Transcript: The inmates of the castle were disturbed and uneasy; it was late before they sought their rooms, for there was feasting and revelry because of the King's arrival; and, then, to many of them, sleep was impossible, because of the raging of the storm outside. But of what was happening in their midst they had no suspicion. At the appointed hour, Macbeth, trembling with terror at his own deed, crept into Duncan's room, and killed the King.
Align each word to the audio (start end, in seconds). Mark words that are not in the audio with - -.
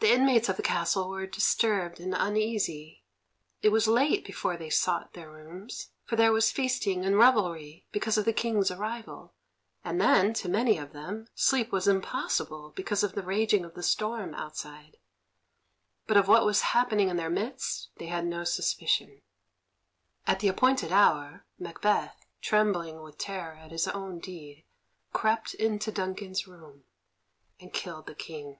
The 0.00 0.10
inmates 0.12 0.48
of 0.48 0.56
the 0.56 0.64
castle 0.64 1.08
were 1.08 1.28
disturbed 1.28 2.00
and 2.00 2.12
uneasy; 2.12 3.04
it 3.62 3.68
was 3.68 3.86
late 3.86 4.24
before 4.24 4.56
they 4.56 4.68
sought 4.68 5.12
their 5.12 5.30
rooms, 5.30 5.90
for 6.02 6.16
there 6.16 6.32
was 6.32 6.50
feasting 6.50 7.04
and 7.04 7.16
revelry 7.16 7.86
because 7.92 8.18
of 8.18 8.24
the 8.24 8.32
King's 8.32 8.68
arrival; 8.72 9.32
and, 9.84 10.00
then, 10.00 10.32
to 10.34 10.48
many 10.48 10.76
of 10.76 10.92
them, 10.92 11.28
sleep 11.36 11.70
was 11.70 11.86
impossible, 11.86 12.72
because 12.74 13.04
of 13.04 13.12
the 13.12 13.22
raging 13.22 13.64
of 13.64 13.74
the 13.74 13.82
storm 13.84 14.34
outside. 14.34 14.96
But 16.08 16.16
of 16.16 16.26
what 16.26 16.44
was 16.44 16.60
happening 16.74 17.08
in 17.08 17.16
their 17.16 17.30
midst 17.30 17.90
they 17.98 18.06
had 18.06 18.26
no 18.26 18.42
suspicion. 18.42 19.22
At 20.26 20.40
the 20.40 20.48
appointed 20.48 20.90
hour, 20.90 21.44
Macbeth, 21.60 22.26
trembling 22.40 23.02
with 23.02 23.18
terror 23.18 23.54
at 23.54 23.70
his 23.70 23.86
own 23.86 24.18
deed, 24.18 24.64
crept 25.12 25.54
into 25.54 25.92
Duncan's 25.92 26.44
room, 26.48 26.82
and 27.60 27.72
killed 27.72 28.06
the 28.06 28.16
King. 28.16 28.58